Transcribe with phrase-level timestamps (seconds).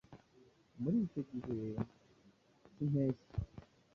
[0.81, 1.59] Muri icyo gihe
[2.73, 3.33] k'impeshyi,